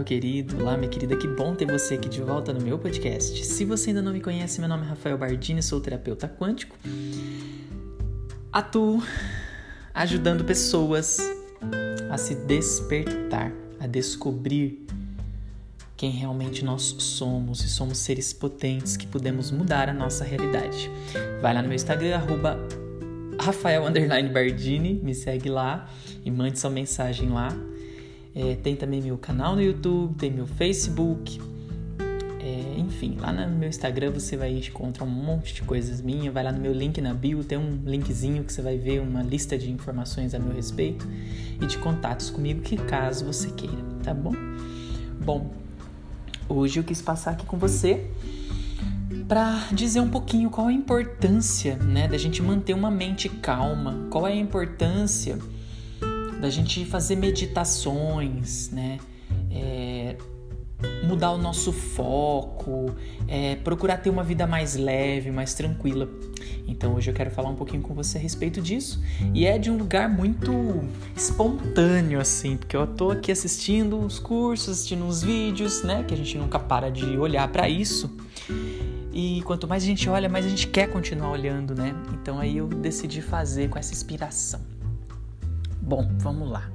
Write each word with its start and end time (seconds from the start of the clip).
meu 0.00 0.04
querido, 0.04 0.56
olá, 0.58 0.78
minha 0.78 0.88
querida, 0.88 1.14
que 1.14 1.28
bom 1.28 1.54
ter 1.54 1.66
você 1.66 1.92
aqui 1.96 2.08
de 2.08 2.22
volta 2.22 2.54
no 2.54 2.60
meu 2.62 2.78
podcast. 2.78 3.44
Se 3.44 3.66
você 3.66 3.90
ainda 3.90 4.00
não 4.00 4.14
me 4.14 4.20
conhece, 4.20 4.58
meu 4.58 4.66
nome 4.66 4.86
é 4.86 4.88
Rafael 4.88 5.18
Bardini, 5.18 5.62
sou 5.62 5.78
terapeuta 5.78 6.26
quântico. 6.26 6.74
Atuo 8.50 9.02
ajudando 9.92 10.42
pessoas 10.42 11.18
a 12.08 12.16
se 12.16 12.34
despertar, 12.34 13.52
a 13.78 13.86
descobrir 13.86 14.86
quem 15.98 16.10
realmente 16.10 16.64
nós 16.64 16.96
somos 16.98 17.62
e 17.62 17.68
somos 17.68 17.98
seres 17.98 18.32
potentes 18.32 18.96
que 18.96 19.06
podemos 19.06 19.50
mudar 19.50 19.90
a 19.90 19.92
nossa 19.92 20.24
realidade. 20.24 20.90
Vai 21.42 21.52
lá 21.52 21.60
no 21.60 21.68
meu 21.68 21.76
Instagram, 21.76 22.16
arroba 22.16 22.58
Rafael 23.38 23.84
Bardini, 24.32 24.94
me 24.94 25.14
segue 25.14 25.50
lá 25.50 25.90
e 26.24 26.30
mande 26.30 26.58
sua 26.58 26.70
mensagem 26.70 27.28
lá. 27.28 27.54
É, 28.34 28.54
tem 28.56 28.76
também 28.76 29.02
meu 29.02 29.18
canal 29.18 29.54
no 29.54 29.62
YouTube, 29.62 30.14
tem 30.14 30.30
meu 30.30 30.46
Facebook. 30.46 31.40
É, 32.40 32.78
enfim, 32.78 33.16
lá 33.20 33.32
no 33.32 33.58
meu 33.58 33.68
Instagram 33.68 34.12
você 34.12 34.36
vai 34.36 34.56
encontrar 34.56 35.04
um 35.04 35.10
monte 35.10 35.54
de 35.54 35.62
coisas 35.62 36.00
minhas. 36.00 36.32
Vai 36.32 36.44
lá 36.44 36.52
no 36.52 36.60
meu 36.60 36.72
link 36.72 37.00
na 37.00 37.12
bio, 37.12 37.44
tem 37.44 37.58
um 37.58 37.82
linkzinho 37.84 38.44
que 38.44 38.52
você 38.52 38.62
vai 38.62 38.78
ver 38.78 39.00
uma 39.00 39.22
lista 39.22 39.58
de 39.58 39.70
informações 39.70 40.34
a 40.34 40.38
meu 40.38 40.54
respeito 40.54 41.06
e 41.60 41.66
de 41.66 41.76
contatos 41.78 42.30
comigo, 42.30 42.62
que 42.62 42.76
caso 42.76 43.24
você 43.24 43.50
queira, 43.50 43.84
tá 44.02 44.14
bom? 44.14 44.32
Bom, 45.22 45.50
hoje 46.48 46.80
eu 46.80 46.84
quis 46.84 47.02
passar 47.02 47.32
aqui 47.32 47.44
com 47.44 47.58
você 47.58 48.06
para 49.28 49.68
dizer 49.70 50.00
um 50.00 50.08
pouquinho 50.08 50.50
qual 50.50 50.68
a 50.68 50.72
importância, 50.72 51.76
né, 51.76 52.08
da 52.08 52.18
gente 52.18 52.42
manter 52.42 52.74
uma 52.74 52.90
mente 52.90 53.28
calma, 53.28 54.08
qual 54.10 54.26
é 54.26 54.32
a 54.32 54.36
importância 54.36 55.38
da 56.40 56.50
gente 56.50 56.84
fazer 56.84 57.16
meditações, 57.16 58.70
né? 58.70 58.98
É, 59.50 60.16
mudar 61.04 61.32
o 61.32 61.38
nosso 61.38 61.72
foco, 61.72 62.94
é, 63.28 63.56
procurar 63.56 63.98
ter 63.98 64.10
uma 64.10 64.24
vida 64.24 64.46
mais 64.46 64.76
leve, 64.76 65.30
mais 65.30 65.54
tranquila. 65.54 66.08
Então 66.66 66.94
hoje 66.94 67.10
eu 67.10 67.14
quero 67.14 67.30
falar 67.30 67.50
um 67.50 67.54
pouquinho 67.54 67.82
com 67.82 67.94
você 67.94 68.16
a 68.16 68.20
respeito 68.20 68.60
disso 68.62 69.02
e 69.34 69.44
é 69.44 69.58
de 69.58 69.70
um 69.70 69.76
lugar 69.76 70.08
muito 70.08 70.52
espontâneo 71.16 72.20
assim, 72.20 72.56
porque 72.56 72.76
eu 72.76 72.86
tô 72.86 73.10
aqui 73.10 73.32
assistindo 73.32 73.98
os 73.98 74.18
cursos, 74.18 74.68
assistindo 74.68 75.04
uns 75.04 75.22
vídeos, 75.22 75.82
né, 75.82 76.04
que 76.06 76.14
a 76.14 76.16
gente 76.16 76.38
nunca 76.38 76.58
para 76.58 76.90
de 76.90 77.18
olhar 77.18 77.46
para 77.48 77.68
isso. 77.68 78.10
E 79.12 79.42
quanto 79.42 79.66
mais 79.66 79.82
a 79.82 79.86
gente 79.86 80.08
olha, 80.08 80.28
mais 80.28 80.46
a 80.46 80.48
gente 80.48 80.68
quer 80.68 80.88
continuar 80.88 81.32
olhando, 81.32 81.74
né? 81.74 81.92
Então 82.14 82.38
aí 82.38 82.58
eu 82.58 82.68
decidi 82.68 83.20
fazer 83.20 83.68
com 83.68 83.76
essa 83.76 83.92
inspiração. 83.92 84.60
Bom, 85.80 86.08
vamos 86.18 86.50
lá. 86.50 86.70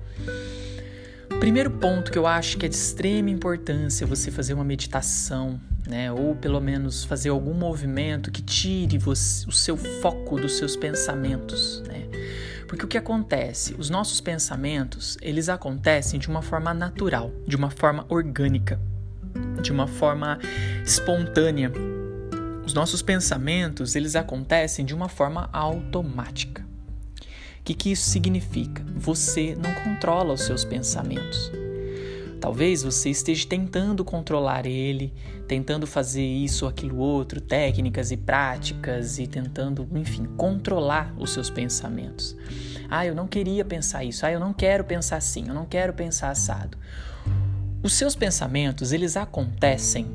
Primeiro 1.40 1.70
ponto 1.70 2.12
que 2.12 2.18
eu 2.18 2.26
acho 2.26 2.58
que 2.58 2.66
é 2.66 2.70
de 2.70 2.76
extrema 2.76 3.30
importância 3.30 4.08
você 4.08 4.32
fazer 4.32 4.54
uma 4.54 4.64
meditação, 4.64 5.60
né? 5.88 6.12
Ou 6.12 6.36
pelo 6.36 6.60
menos 6.60 7.04
fazer 7.04 7.30
algum 7.30 7.54
movimento 7.54 8.32
que 8.32 8.42
tire 8.42 8.98
você, 8.98 9.48
o 9.48 9.52
seu 9.52 9.78
foco 9.78 10.40
dos 10.40 10.58
seus 10.58 10.76
pensamentos, 10.76 11.84
né? 11.88 12.08
Porque 12.68 12.84
o 12.84 12.88
que 12.88 12.98
acontece? 12.98 13.76
Os 13.78 13.90
nossos 13.90 14.20
pensamentos, 14.20 15.18
eles 15.22 15.50
acontecem 15.50 16.20
de 16.20 16.28
uma 16.28 16.42
forma 16.42 16.74
natural, 16.74 17.32
de 17.48 17.56
uma 17.56 17.70
forma 17.70 18.06
orgânica, 18.10 18.80
de 19.62 19.72
uma 19.72 19.86
forma 19.86 20.40
espontânea. 20.84 21.72
Os 22.66 22.74
nossos 22.74 23.04
pensamentos, 23.04 23.96
eles 23.96 24.16
acontecem 24.16 24.84
de 24.84 24.96
uma 24.96 25.08
forma 25.08 25.48
automática 25.54 26.65
que, 27.66 27.74
que 27.74 27.92
isso 27.92 28.08
significa? 28.08 28.86
Você 28.96 29.58
não 29.60 29.74
controla 29.84 30.34
os 30.34 30.42
seus 30.42 30.64
pensamentos. 30.64 31.52
Talvez 32.40 32.84
você 32.84 33.10
esteja 33.10 33.48
tentando 33.48 34.06
controlar 34.06 34.68
ele, 34.68 35.12
tentando 35.48 35.88
fazer 35.88 36.24
isso 36.24 36.66
ou 36.66 36.70
aquilo 36.70 36.98
outro, 36.98 37.42
técnicas 37.42 38.12
e 38.12 38.18
práticas 38.18 39.18
e 39.18 39.26
tentando, 39.26 39.88
enfim, 39.96 40.26
controlar 40.38 41.12
os 41.18 41.32
seus 41.32 41.50
pensamentos. 41.50 42.38
Ah, 42.88 43.04
eu 43.04 43.16
não 43.16 43.28
queria 43.28 43.66
pensar 43.66 44.04
isso. 44.04 44.28
Ah, 44.28 44.32
eu 44.32 44.40
não 44.40 44.54
quero 44.54 44.84
pensar 44.84 45.18
assim. 45.18 45.48
Eu 45.48 45.56
não 45.56 45.66
quero 45.66 45.92
pensar 45.92 46.30
assado. 46.30 46.78
Os 47.82 47.94
seus 47.94 48.16
pensamentos, 48.16 48.92
eles 48.92 49.18
acontecem 49.18 50.06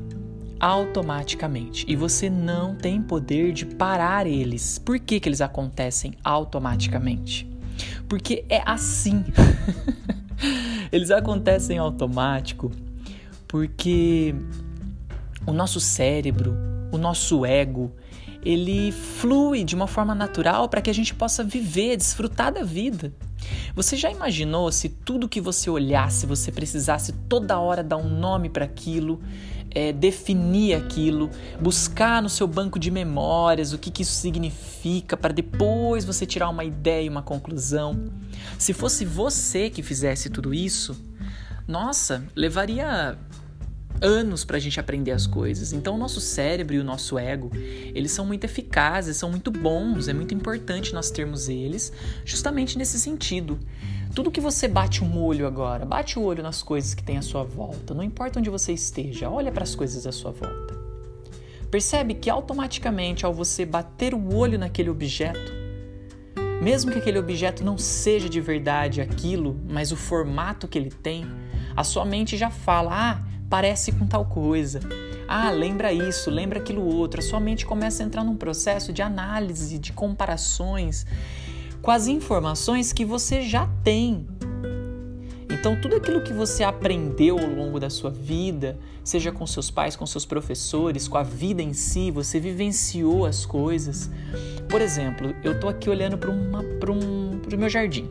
automaticamente 0.61 1.83
e 1.87 1.95
você 1.95 2.29
não 2.29 2.75
tem 2.75 3.01
poder 3.01 3.51
de 3.51 3.65
parar 3.65 4.27
eles. 4.27 4.77
Por 4.77 4.99
que, 4.99 5.19
que 5.19 5.27
eles 5.27 5.41
acontecem 5.41 6.13
automaticamente? 6.23 7.49
Porque 8.07 8.45
é 8.47 8.61
assim. 8.63 9.25
eles 10.91 11.09
acontecem 11.09 11.79
automático 11.79 12.71
porque 13.47 14.35
o 15.47 15.51
nosso 15.51 15.79
cérebro, 15.79 16.55
o 16.91 16.97
nosso 16.97 17.43
ego, 17.43 17.91
ele 18.45 18.91
flui 18.91 19.63
de 19.63 19.75
uma 19.75 19.87
forma 19.87 20.13
natural 20.13 20.69
para 20.69 20.81
que 20.81 20.89
a 20.89 20.93
gente 20.93 21.13
possa 21.13 21.43
viver, 21.43 21.97
desfrutar 21.97 22.53
da 22.53 22.63
vida. 22.63 23.11
Você 23.75 23.95
já 23.95 24.11
imaginou 24.11 24.71
se 24.71 24.89
tudo 24.89 25.27
que 25.27 25.41
você 25.41 25.69
olhasse, 25.69 26.25
você 26.25 26.51
precisasse 26.51 27.11
toda 27.27 27.59
hora 27.59 27.83
dar 27.83 27.97
um 27.97 28.09
nome 28.09 28.49
para 28.49 28.65
aquilo, 28.65 29.19
é, 29.73 29.91
definir 29.91 30.75
aquilo, 30.75 31.29
buscar 31.59 32.21
no 32.21 32.29
seu 32.29 32.47
banco 32.47 32.77
de 32.77 32.91
memórias 32.91 33.73
o 33.73 33.77
que, 33.77 33.89
que 33.89 34.03
isso 34.03 34.13
significa, 34.13 35.15
para 35.15 35.33
depois 35.33 36.05
você 36.05 36.25
tirar 36.25 36.49
uma 36.49 36.63
ideia 36.63 37.05
e 37.05 37.09
uma 37.09 37.21
conclusão? 37.21 38.11
Se 38.57 38.73
fosse 38.73 39.05
você 39.05 39.69
que 39.69 39.81
fizesse 39.81 40.29
tudo 40.29 40.53
isso, 40.53 40.99
nossa, 41.67 42.23
levaria 42.35 43.17
anos 44.01 44.43
para 44.43 44.57
a 44.57 44.59
gente 44.59 44.79
aprender 44.79 45.11
as 45.11 45.27
coisas. 45.27 45.71
Então, 45.71 45.95
o 45.95 45.97
nosso 45.97 46.19
cérebro 46.19 46.75
e 46.75 46.79
o 46.79 46.83
nosso 46.83 47.17
ego, 47.17 47.51
eles 47.93 48.11
são 48.11 48.25
muito 48.25 48.43
eficazes, 48.43 49.17
são 49.17 49.29
muito 49.29 49.51
bons, 49.51 50.07
é 50.07 50.13
muito 50.13 50.33
importante 50.33 50.93
nós 50.93 51.11
termos 51.11 51.47
eles, 51.47 51.93
justamente 52.25 52.77
nesse 52.77 52.99
sentido. 52.99 53.59
Tudo 54.15 54.31
que 54.31 54.41
você 54.41 54.67
bate 54.67 55.03
um 55.03 55.21
olho 55.21 55.47
agora, 55.47 55.85
bate 55.85 56.19
o 56.19 56.23
olho 56.23 56.43
nas 56.43 56.61
coisas 56.61 56.93
que 56.93 57.03
tem 57.03 57.17
à 57.17 57.21
sua 57.21 57.43
volta, 57.43 57.93
não 57.93 58.03
importa 58.03 58.39
onde 58.39 58.49
você 58.49 58.73
esteja, 58.73 59.29
olha 59.29 59.51
para 59.51 59.63
as 59.63 59.75
coisas 59.75 60.05
à 60.05 60.11
sua 60.11 60.31
volta. 60.31 60.81
Percebe 61.69 62.15
que 62.15 62.29
automaticamente, 62.29 63.25
ao 63.25 63.33
você 63.33 63.65
bater 63.65 64.13
o 64.13 64.35
olho 64.35 64.59
naquele 64.59 64.89
objeto, 64.89 65.53
mesmo 66.61 66.91
que 66.91 66.99
aquele 66.99 67.17
objeto 67.17 67.63
não 67.63 67.77
seja 67.77 68.27
de 68.27 68.41
verdade 68.41 68.99
aquilo, 68.99 69.59
mas 69.69 69.91
o 69.93 69.95
formato 69.95 70.67
que 70.67 70.77
ele 70.77 70.91
tem, 70.91 71.25
a 71.75 71.83
sua 71.83 72.03
mente 72.03 72.35
já 72.35 72.51
fala: 72.51 72.91
ah, 72.93 73.30
parece 73.51 73.91
com 73.91 74.07
tal 74.07 74.23
coisa. 74.23 74.79
Ah, 75.27 75.51
lembra 75.51 75.91
isso, 75.91 76.31
lembra 76.31 76.59
aquilo 76.59 76.81
outro. 76.83 77.19
A 77.19 77.23
sua 77.23 77.39
mente 77.39 77.65
começa 77.65 78.01
a 78.01 78.05
entrar 78.05 78.23
num 78.23 78.37
processo 78.37 78.93
de 78.93 79.01
análise, 79.01 79.77
de 79.77 79.91
comparações 79.91 81.05
com 81.81 81.91
as 81.91 82.07
informações 82.07 82.93
que 82.93 83.03
você 83.03 83.41
já 83.41 83.67
tem. 83.83 84.25
Então, 85.49 85.79
tudo 85.81 85.97
aquilo 85.97 86.23
que 86.23 86.31
você 86.31 86.63
aprendeu 86.63 87.37
ao 87.37 87.49
longo 87.49 87.77
da 87.77 87.89
sua 87.89 88.09
vida, 88.09 88.79
seja 89.03 89.33
com 89.33 89.45
seus 89.45 89.69
pais, 89.69 89.97
com 89.97 90.05
seus 90.05 90.25
professores, 90.25 91.07
com 91.07 91.17
a 91.17 91.23
vida 91.23 91.61
em 91.61 91.73
si, 91.73 92.09
você 92.09 92.39
vivenciou 92.39 93.25
as 93.25 93.45
coisas. 93.45 94.09
Por 94.69 94.79
exemplo, 94.79 95.35
eu 95.43 95.51
estou 95.51 95.69
aqui 95.69 95.89
olhando 95.89 96.17
para 96.17 96.31
um, 96.31 97.41
o 97.53 97.57
meu 97.57 97.69
jardim. 97.69 98.09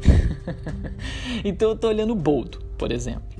então, 1.42 1.70
eu 1.70 1.74
estou 1.74 1.88
olhando 1.88 2.12
o 2.12 2.16
boldo, 2.16 2.58
por 2.76 2.92
exemplo 2.92 3.39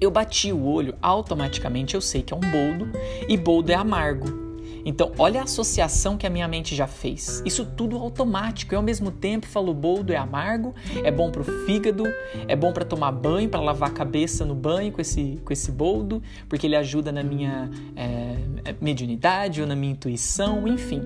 eu 0.00 0.10
bati 0.10 0.52
o 0.52 0.64
olho, 0.64 0.94
automaticamente 1.00 1.94
eu 1.94 2.00
sei 2.00 2.22
que 2.22 2.32
é 2.32 2.36
um 2.36 2.40
boldo 2.40 2.90
e 3.28 3.36
boldo 3.36 3.70
é 3.70 3.74
amargo. 3.74 4.46
Então, 4.86 5.10
olha 5.18 5.40
a 5.40 5.42
associação 5.42 6.16
que 6.16 6.28
a 6.28 6.30
minha 6.30 6.46
mente 6.46 6.72
já 6.76 6.86
fez. 6.86 7.42
Isso 7.44 7.66
tudo 7.66 7.96
automático. 7.96 8.72
E 8.72 8.76
ao 8.76 8.82
mesmo 8.82 9.10
tempo, 9.10 9.44
falo 9.44 9.74
boldo 9.74 10.12
é 10.12 10.16
amargo, 10.16 10.76
é 11.02 11.10
bom 11.10 11.28
para 11.28 11.40
o 11.40 11.44
fígado, 11.66 12.04
é 12.46 12.54
bom 12.54 12.72
para 12.72 12.84
tomar 12.84 13.10
banho, 13.10 13.48
para 13.48 13.60
lavar 13.60 13.88
a 13.88 13.92
cabeça 13.92 14.44
no 14.44 14.54
banho 14.54 14.92
com 14.92 15.00
esse, 15.00 15.40
com 15.44 15.52
esse 15.52 15.72
boldo, 15.72 16.22
porque 16.48 16.68
ele 16.68 16.76
ajuda 16.76 17.10
na 17.10 17.24
minha 17.24 17.68
é, 17.96 18.36
mediunidade 18.80 19.60
ou 19.60 19.66
na 19.66 19.74
minha 19.74 19.92
intuição, 19.92 20.68
enfim. 20.68 21.02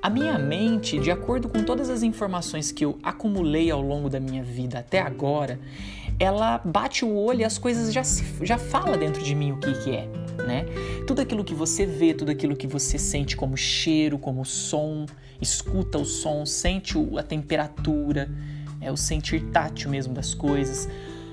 A 0.00 0.08
minha 0.08 0.38
mente, 0.38 0.98
de 0.98 1.10
acordo 1.10 1.48
com 1.48 1.64
todas 1.64 1.90
as 1.90 2.04
informações 2.04 2.70
que 2.70 2.84
eu 2.84 2.98
acumulei 3.02 3.68
ao 3.70 3.82
longo 3.82 4.08
da 4.08 4.20
minha 4.20 4.44
vida 4.44 4.78
até 4.78 5.00
agora, 5.00 5.58
ela 6.20 6.58
bate 6.58 7.04
o 7.04 7.12
olho 7.16 7.40
e 7.40 7.44
as 7.44 7.58
coisas 7.58 7.92
já, 7.92 8.02
já 8.42 8.58
fala 8.58 8.96
dentro 8.96 9.22
de 9.22 9.34
mim 9.34 9.52
o 9.52 9.58
que, 9.58 9.72
que 9.82 9.90
é, 9.90 10.08
né? 10.46 10.66
Tudo 11.04 11.20
aquilo 11.20 11.42
que 11.44 11.54
você 11.54 11.84
vê, 11.84 12.14
tudo 12.14 12.30
aquilo 12.30 12.54
que 12.54 12.66
você 12.66 12.96
sente 12.96 13.36
como 13.36 13.56
cheiro, 13.56 14.18
como 14.18 14.44
som, 14.44 15.04
escuta 15.40 15.98
o 15.98 16.04
som, 16.04 16.46
sente 16.46 16.96
a 17.16 17.22
temperatura, 17.22 18.30
é 18.80 18.92
o 18.92 18.96
sentir 18.96 19.42
tátil 19.50 19.90
mesmo 19.90 20.14
das 20.14 20.32
coisas. 20.32 20.88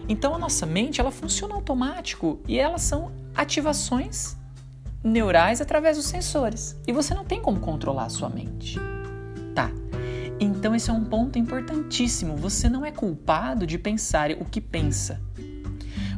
Então 0.09 0.33
a 0.33 0.39
nossa 0.39 0.65
mente 0.65 0.99
ela 0.99 1.11
funciona 1.11 1.53
automático 1.53 2.39
e 2.47 2.57
elas 2.57 2.81
são 2.81 3.11
ativações 3.35 4.35
neurais 5.05 5.61
através 5.61 5.97
dos 5.97 6.07
sensores. 6.07 6.75
E 6.87 6.91
você 6.91 7.13
não 7.13 7.23
tem 7.23 7.39
como 7.39 7.59
controlar 7.59 8.05
a 8.05 8.09
sua 8.09 8.27
mente. 8.27 8.79
Tá, 9.53 9.71
então, 10.39 10.75
esse 10.75 10.89
é 10.89 10.93
um 10.93 11.05
ponto 11.05 11.37
importantíssimo. 11.37 12.35
Você 12.35 12.67
não 12.67 12.83
é 12.83 12.91
culpado 12.91 13.65
de 13.65 13.77
pensar 13.77 14.31
o 14.31 14.45
que 14.45 14.59
pensa. 14.59 15.21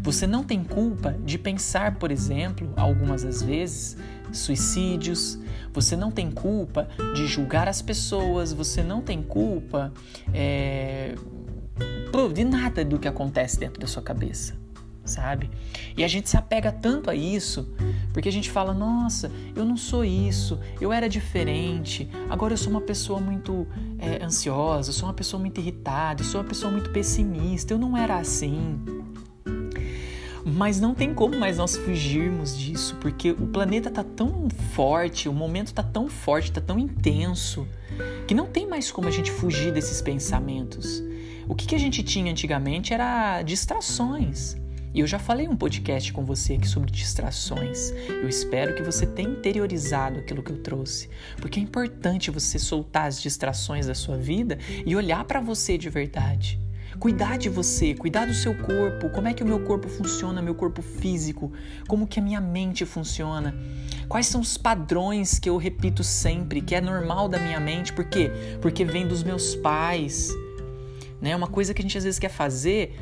Você 0.02 0.26
não 0.26 0.44
tem 0.44 0.64
culpa 0.64 1.14
de 1.24 1.38
pensar, 1.38 1.96
por 1.96 2.12
exemplo, 2.12 2.72
algumas 2.78 3.24
das 3.24 3.44
vezes, 3.44 3.98
suicídios. 4.32 5.38
Você 5.74 5.96
não 5.96 6.10
tem 6.10 6.32
culpa 6.32 6.88
de 7.14 7.28
julgar 7.28 7.68
as 7.68 7.82
pessoas. 7.82 8.54
Você 8.54 8.82
não 8.82 9.02
tem 9.02 9.22
culpa 9.22 9.92
é, 10.34 11.14
de 12.34 12.44
nada 12.46 12.86
do 12.86 12.98
que 12.98 13.08
acontece 13.08 13.60
dentro 13.60 13.80
da 13.80 13.86
sua 13.86 14.02
cabeça 14.02 14.67
sabe? 15.08 15.50
E 15.96 16.04
a 16.04 16.08
gente 16.08 16.30
se 16.30 16.38
apega 16.38 16.72
tanto 16.72 17.10
a 17.10 17.16
isso, 17.16 17.74
porque 18.14 18.30
a 18.30 18.32
gente 18.32 18.52
fala: 18.52 18.74
nossa, 18.74 19.32
eu 19.56 19.66
não 19.66 19.78
sou 19.78 20.04
isso, 20.04 20.60
eu 20.80 20.92
era 20.92 21.08
diferente, 21.10 22.10
agora 22.30 22.54
eu 22.54 22.58
sou 22.58 22.70
uma 22.70 22.82
pessoa 22.82 23.20
muito 23.20 23.66
é, 23.98 24.24
ansiosa, 24.24 24.90
eu 24.90 24.94
sou 24.94 25.08
uma 25.08 25.14
pessoa 25.14 25.40
muito 25.40 25.60
irritada, 25.60 26.22
eu 26.22 26.26
sou 26.26 26.42
uma 26.42 26.48
pessoa 26.48 26.72
muito 26.72 26.92
pessimista, 26.92 27.74
eu 27.74 27.80
não 27.80 27.98
era 27.98 28.18
assim. 28.18 28.80
Mas 30.46 30.80
não 30.80 30.96
tem 30.96 31.14
como 31.14 31.38
mais 31.38 31.58
nós 31.58 31.76
fugirmos 31.76 32.58
disso, 32.58 32.96
porque 33.02 33.32
o 33.32 33.48
planeta 33.48 33.90
está 33.90 34.02
tão 34.04 34.48
forte, 34.74 35.28
o 35.28 35.34
momento 35.34 35.68
está 35.68 35.84
tão 35.84 36.08
forte, 36.08 36.50
está 36.50 36.62
tão 36.62 36.80
intenso, 36.80 37.68
que 38.26 38.34
não 38.34 38.46
tem 38.46 38.66
mais 38.66 38.90
como 38.90 39.10
a 39.10 39.12
gente 39.12 39.30
fugir 39.30 39.74
desses 39.74 40.02
pensamentos. 40.02 41.04
O 41.50 41.56
que, 41.56 41.66
que 41.66 41.76
a 41.76 41.80
gente 41.80 42.04
tinha 42.04 42.32
antigamente 42.32 42.94
era 42.94 43.42
distrações. 43.42 44.56
E 44.94 45.02
eu 45.02 45.08
já 45.08 45.20
falei 45.20 45.48
um 45.48 45.56
podcast 45.56 46.12
com 46.14 46.24
você 46.24 46.54
aqui 46.54 46.68
sobre 46.68 46.90
distrações. 46.90 47.92
Eu 48.08 48.28
espero 48.28 48.74
que 48.74 48.82
você 48.82 49.06
tenha 49.06 49.30
interiorizado 49.30 50.20
aquilo 50.20 50.42
que 50.42 50.52
eu 50.52 50.58
trouxe, 50.58 51.10
porque 51.42 51.60
é 51.60 51.64
importante 51.64 52.32
você 52.32 52.58
soltar 52.58 53.08
as 53.08 53.22
distrações 53.22 53.88
da 53.88 53.94
sua 53.94 54.18
vida 54.18 54.58
e 54.86 54.96
olhar 54.96 55.24
para 55.26 55.40
você 55.40 55.78
de 55.78 55.90
verdade. 55.90 56.60
Cuidar 57.00 57.38
de 57.38 57.48
você, 57.48 57.94
cuidar 57.94 58.26
do 58.26 58.34
seu 58.34 58.56
corpo, 58.58 59.10
como 59.12 59.28
é 59.28 59.34
que 59.34 59.44
o 59.44 59.46
meu 59.46 59.60
corpo 59.60 59.88
funciona, 59.88 60.42
meu 60.42 60.56
corpo 60.56 60.82
físico, 60.82 61.52
como 61.88 62.08
que 62.08 62.20
a 62.20 62.24
minha 62.24 62.42
mente 62.42 62.86
funciona, 62.86 63.54
quais 64.10 64.26
são 64.26 64.42
os 64.42 64.58
padrões 64.58 65.38
que 65.38 65.48
eu 65.48 65.58
repito 65.58 66.04
sempre, 66.04 66.60
que 66.60 66.74
é 66.74 66.82
normal 66.82 67.30
da 67.30 67.38
minha 67.38 67.60
mente, 67.60 67.94
por 67.94 68.06
quê? 68.06 68.32
Porque 68.62 68.84
vem 68.84 69.08
dos 69.08 69.22
meus 69.22 69.54
pais. 69.54 70.32
Né? 71.22 71.36
Uma 71.36 71.48
coisa 71.48 71.72
que 71.72 71.82
a 71.82 71.84
gente 71.84 71.98
às 71.98 72.04
vezes 72.04 72.20
quer 72.20 72.30
fazer 72.30 72.96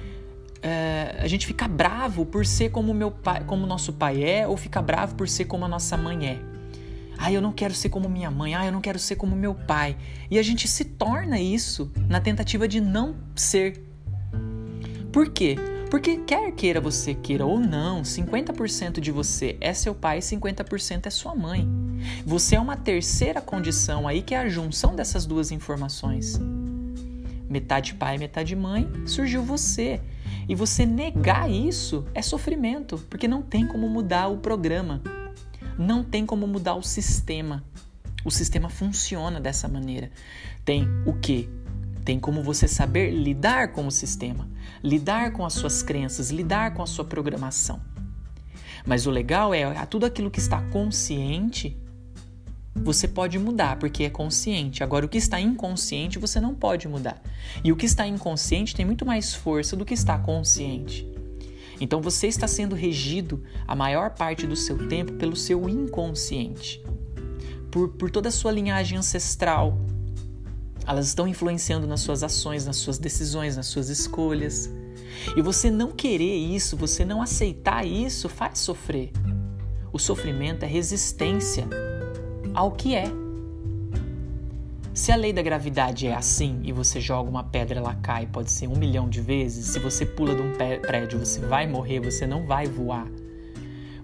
é, 0.67 1.17
a 1.19 1.27
gente 1.27 1.45
fica 1.45 1.67
bravo 1.67 2.25
por 2.25 2.43
ser 2.43 2.71
como 2.71 2.91
meu 2.91 3.11
pai, 3.11 3.43
como 3.45 3.67
nosso 3.67 3.93
pai 3.93 4.23
é, 4.23 4.47
ou 4.47 4.57
fica 4.57 4.81
bravo 4.81 5.13
por 5.13 5.29
ser 5.29 5.45
como 5.45 5.63
a 5.63 5.67
nossa 5.67 5.95
mãe 5.95 6.27
é. 6.27 6.39
Ah, 7.19 7.31
eu 7.31 7.39
não 7.39 7.51
quero 7.51 7.75
ser 7.75 7.89
como 7.89 8.09
minha 8.09 8.31
mãe. 8.31 8.55
Ah, 8.55 8.65
eu 8.65 8.71
não 8.71 8.81
quero 8.81 8.97
ser 8.97 9.15
como 9.15 9.35
meu 9.35 9.53
pai. 9.53 9.95
E 10.29 10.39
a 10.39 10.41
gente 10.41 10.67
se 10.67 10.83
torna 10.83 11.39
isso 11.39 11.91
na 12.09 12.19
tentativa 12.19 12.67
de 12.67 12.81
não 12.81 13.15
ser. 13.35 13.79
Por 15.13 15.29
quê? 15.29 15.55
Porque 15.91 16.17
quer 16.17 16.51
queira 16.53 16.81
você 16.81 17.13
queira 17.13 17.45
ou 17.45 17.59
não, 17.59 18.01
50% 18.01 18.99
de 18.99 19.11
você 19.11 19.55
é 19.61 19.71
seu 19.71 19.93
pai 19.93 20.17
e 20.17 20.21
50% 20.21 21.05
é 21.05 21.09
sua 21.11 21.35
mãe. 21.35 21.69
Você 22.25 22.55
é 22.55 22.59
uma 22.59 22.75
terceira 22.75 23.39
condição 23.39 24.07
aí 24.07 24.23
que 24.23 24.33
é 24.33 24.39
a 24.39 24.49
junção 24.49 24.95
dessas 24.95 25.27
duas 25.27 25.51
informações. 25.51 26.39
Metade 27.55 27.93
pai, 27.93 28.17
metade 28.17 28.53
mãe, 28.53 28.85
surgiu 29.05 29.41
você. 29.41 30.01
E 30.45 30.53
você 30.53 30.85
negar 30.85 31.49
isso 31.49 32.05
é 32.13 32.21
sofrimento, 32.21 32.97
porque 33.09 33.29
não 33.29 33.41
tem 33.41 33.65
como 33.65 33.87
mudar 33.87 34.27
o 34.27 34.39
programa, 34.39 35.01
não 35.79 36.03
tem 36.03 36.25
como 36.25 36.45
mudar 36.47 36.75
o 36.75 36.83
sistema. 36.83 37.63
O 38.25 38.29
sistema 38.29 38.67
funciona 38.67 39.39
dessa 39.39 39.69
maneira. 39.69 40.11
Tem 40.65 40.85
o 41.05 41.13
que? 41.13 41.49
Tem 42.03 42.19
como 42.19 42.43
você 42.43 42.67
saber 42.67 43.11
lidar 43.11 43.71
com 43.71 43.87
o 43.87 43.91
sistema, 43.91 44.49
lidar 44.83 45.31
com 45.31 45.45
as 45.45 45.53
suas 45.53 45.81
crenças, 45.81 46.31
lidar 46.31 46.73
com 46.73 46.83
a 46.83 46.87
sua 46.87 47.05
programação. 47.05 47.79
Mas 48.85 49.07
o 49.07 49.11
legal 49.11 49.53
é 49.53 49.73
tudo 49.85 50.05
aquilo 50.05 50.29
que 50.29 50.39
está 50.39 50.61
consciente 50.71 51.77
você 52.75 53.07
pode 53.07 53.39
mudar 53.39 53.79
porque 53.79 54.03
é 54.03 54.09
consciente. 54.09 54.83
Agora, 54.83 55.05
o 55.05 55.09
que 55.09 55.17
está 55.17 55.39
inconsciente 55.39 56.19
você 56.19 56.39
não 56.41 56.53
pode 56.53 56.87
mudar. 56.87 57.21
E 57.63 57.71
o 57.71 57.75
que 57.75 57.85
está 57.85 58.05
inconsciente 58.05 58.75
tem 58.75 58.85
muito 58.85 59.05
mais 59.05 59.33
força 59.33 59.75
do 59.75 59.85
que 59.85 59.93
está 59.93 60.17
consciente. 60.17 61.07
Então 61.79 62.01
você 62.01 62.27
está 62.27 62.47
sendo 62.47 62.75
regido 62.75 63.43
a 63.67 63.75
maior 63.75 64.11
parte 64.11 64.45
do 64.45 64.55
seu 64.55 64.87
tempo 64.87 65.13
pelo 65.13 65.35
seu 65.35 65.67
inconsciente, 65.67 66.83
por, 67.71 67.89
por 67.89 68.09
toda 68.09 68.29
a 68.29 68.31
sua 68.31 68.51
linhagem 68.51 68.97
ancestral. 68.97 69.77
Elas 70.87 71.07
estão 71.07 71.27
influenciando 71.27 71.87
nas 71.87 72.01
suas 72.01 72.23
ações, 72.23 72.65
nas 72.65 72.77
suas 72.77 72.97
decisões, 72.97 73.57
nas 73.57 73.65
suas 73.67 73.89
escolhas. 73.89 74.69
E 75.35 75.41
você 75.41 75.71
não 75.71 75.91
querer 75.91 76.35
isso, 76.35 76.77
você 76.77 77.03
não 77.03 77.21
aceitar 77.21 77.85
isso, 77.85 78.29
faz 78.29 78.59
sofrer. 78.59 79.11
O 79.91 79.97
sofrimento 79.97 80.63
é 80.63 80.67
resistência 80.67 81.67
ao 82.55 82.71
que 82.71 82.95
é. 82.95 83.05
Se 84.93 85.11
a 85.11 85.15
lei 85.17 85.33
da 85.33 85.41
gravidade 85.41 86.07
é 86.07 86.15
assim 86.15 86.61
e 86.63 86.71
você 86.71 87.01
joga 87.01 87.29
uma 87.29 87.43
pedra, 87.43 87.79
ela 87.79 87.95
cai, 87.95 88.25
pode 88.25 88.49
ser 88.49 88.67
um 88.67 88.77
milhão 88.77 89.09
de 89.09 89.19
vezes. 89.19 89.67
Se 89.67 89.79
você 89.79 90.05
pula 90.05 90.33
de 90.33 90.41
um 90.41 90.53
prédio, 90.53 91.19
você 91.19 91.41
vai 91.41 91.67
morrer, 91.67 91.99
você 91.99 92.25
não 92.25 92.45
vai 92.45 92.65
voar. 92.65 93.05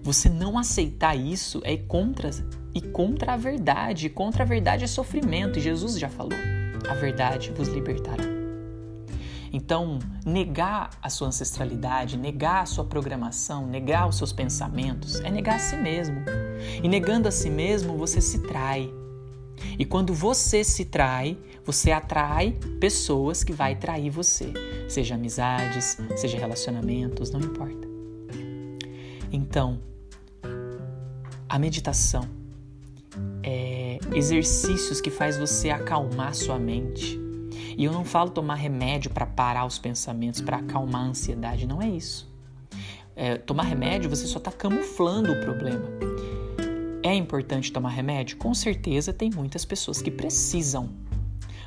Você 0.02 0.28
não 0.28 0.58
aceitar 0.58 1.16
isso 1.16 1.62
é 1.64 1.76
contra 1.76 2.28
e 2.74 2.80
contra 2.80 3.32
a 3.32 3.36
verdade. 3.36 4.10
Contra 4.10 4.42
a 4.42 4.46
verdade 4.46 4.84
é 4.84 4.86
sofrimento. 4.86 5.58
E 5.58 5.62
Jesus 5.62 5.98
já 5.98 6.10
falou: 6.10 6.38
a 6.88 6.94
verdade 6.94 7.52
vos 7.52 7.68
libertará. 7.68 8.24
Então, 9.52 9.98
negar 10.26 10.90
a 11.00 11.08
sua 11.08 11.28
ancestralidade, 11.28 12.18
negar 12.18 12.62
a 12.62 12.66
sua 12.66 12.84
programação, 12.84 13.66
negar 13.66 14.08
os 14.08 14.16
seus 14.16 14.32
pensamentos, 14.32 15.20
é 15.20 15.30
negar 15.30 15.56
a 15.56 15.58
si 15.58 15.76
mesmo. 15.76 16.22
E 16.82 16.88
negando 16.88 17.28
a 17.28 17.30
si 17.30 17.50
mesmo, 17.50 17.96
você 17.96 18.20
se 18.20 18.40
trai. 18.40 18.92
E 19.78 19.84
quando 19.84 20.12
você 20.12 20.64
se 20.64 20.84
trai, 20.84 21.38
você 21.64 21.92
atrai 21.92 22.56
pessoas 22.80 23.44
que 23.44 23.52
vai 23.52 23.76
trair 23.76 24.10
você, 24.10 24.52
seja 24.88 25.14
amizades, 25.14 25.96
seja 26.16 26.36
relacionamentos, 26.38 27.30
não 27.30 27.40
importa. 27.40 27.88
Então, 29.32 29.80
a 31.48 31.58
meditação 31.58 32.28
é 33.42 33.98
exercícios 34.14 35.00
que 35.00 35.10
faz 35.10 35.38
você 35.38 35.70
acalmar 35.70 36.34
sua 36.34 36.58
mente, 36.58 37.20
e 37.76 37.84
eu 37.84 37.92
não 37.92 38.04
falo 38.04 38.30
tomar 38.30 38.56
remédio 38.56 39.10
para 39.10 39.26
parar 39.26 39.64
os 39.64 39.78
pensamentos, 39.78 40.40
para 40.40 40.58
acalmar 40.58 41.02
a 41.02 41.08
ansiedade, 41.08 41.66
não 41.66 41.80
é 41.80 41.88
isso. 41.88 42.30
É, 43.14 43.36
tomar 43.36 43.64
remédio, 43.64 44.08
você 44.08 44.26
só 44.26 44.38
está 44.38 44.50
camuflando 44.50 45.32
o 45.32 45.40
problema. 45.40 45.84
É 47.04 47.14
importante 47.14 47.72
tomar 47.72 47.90
remédio? 47.90 48.36
Com 48.36 48.54
certeza 48.54 49.12
tem 49.12 49.30
muitas 49.30 49.64
pessoas 49.64 50.00
que 50.00 50.10
precisam. 50.10 50.88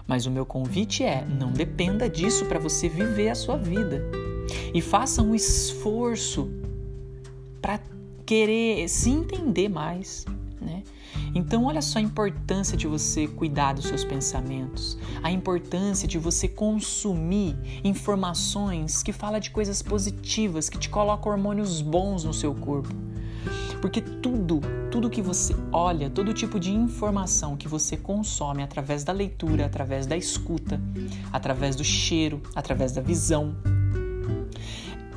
Mas 0.07 0.25
o 0.25 0.31
meu 0.31 0.45
convite 0.45 1.03
é: 1.03 1.25
não 1.25 1.51
dependa 1.51 2.09
disso 2.09 2.45
para 2.45 2.59
você 2.59 2.87
viver 2.87 3.29
a 3.29 3.35
sua 3.35 3.57
vida. 3.57 4.01
E 4.73 4.81
faça 4.81 5.21
um 5.21 5.35
esforço 5.35 6.49
para 7.61 7.79
querer 8.25 8.87
se 8.87 9.09
entender 9.09 9.67
mais, 9.67 10.25
né? 10.61 10.83
Então, 11.33 11.65
olha 11.65 11.81
só 11.81 11.99
a 11.99 12.01
importância 12.01 12.77
de 12.77 12.87
você 12.87 13.27
cuidar 13.27 13.73
dos 13.73 13.85
seus 13.85 14.05
pensamentos, 14.05 14.97
a 15.21 15.31
importância 15.31 16.07
de 16.07 16.17
você 16.17 16.47
consumir 16.47 17.57
informações 17.83 19.03
que 19.03 19.11
falam 19.11 19.39
de 19.39 19.51
coisas 19.51 19.81
positivas, 19.81 20.69
que 20.69 20.77
te 20.77 20.89
colocam 20.89 21.31
hormônios 21.31 21.81
bons 21.81 22.23
no 22.23 22.33
seu 22.33 22.53
corpo. 22.53 22.93
Porque 23.81 24.01
tudo, 24.01 24.61
tudo 24.95 25.09
que 25.09 25.21
você 25.21 25.53
olha, 25.73 26.09
todo 26.09 26.33
tipo 26.33 26.57
de 26.57 26.73
informação 26.73 27.57
que 27.57 27.67
você 27.67 27.97
consome 27.97 28.63
através 28.63 29.03
da 29.03 29.11
leitura, 29.11 29.65
através 29.65 30.07
da 30.07 30.15
escuta, 30.15 30.79
através 31.33 31.75
do 31.75 31.83
cheiro, 31.83 32.41
através 32.55 32.93
da 32.93 33.01
visão, 33.01 33.57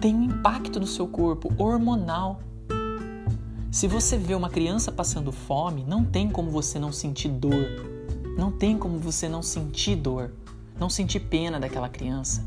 tem 0.01 0.17
um 0.17 0.25
impacto 0.25 0.81
no 0.81 0.87
seu 0.87 1.07
corpo 1.07 1.55
hormonal 1.57 2.41
se 3.71 3.87
você 3.87 4.19
vê 4.19 4.35
uma 4.35 4.51
criança 4.51 4.91
passando 4.91 5.31
fome, 5.31 5.85
não 5.87 6.05
tem 6.05 6.29
como 6.29 6.51
você 6.51 6.81
não 6.81 6.91
sentir 6.91 7.29
dor. 7.29 7.69
Não 8.37 8.51
tem 8.51 8.77
como 8.77 8.99
você 8.99 9.29
não 9.29 9.43
sentir 9.45 9.95
dor, 9.95 10.33
não 10.77 10.91
sentir 10.91 11.21
pena 11.21 11.61
daquela 11.61 11.89
criança. 11.89 12.45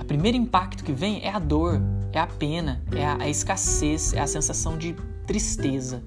O 0.00 0.04
primeiro 0.06 0.38
impacto 0.38 0.82
que 0.82 0.92
vem 0.92 1.22
é 1.22 1.28
a 1.28 1.38
dor, 1.38 1.82
é 2.14 2.18
a 2.18 2.26
pena, 2.26 2.82
é 2.92 3.04
a, 3.04 3.24
a 3.24 3.28
escassez, 3.28 4.14
é 4.14 4.20
a 4.20 4.26
sensação 4.26 4.78
de 4.78 4.96
tristeza. 5.30 6.02